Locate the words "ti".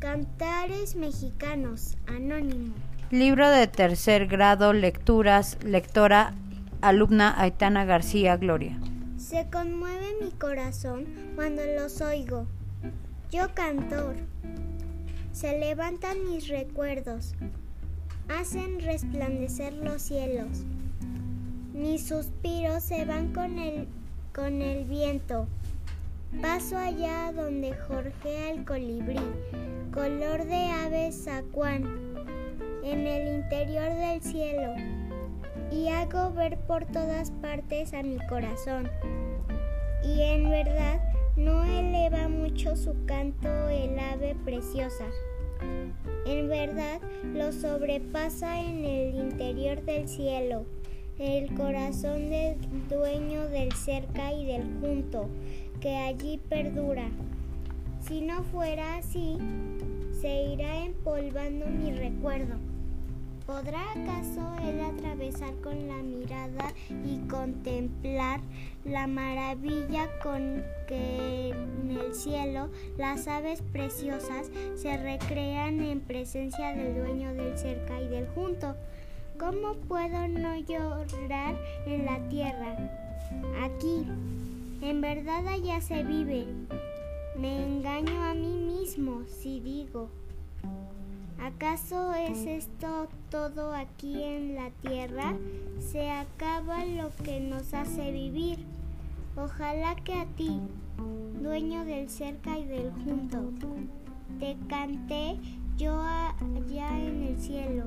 100.26-100.60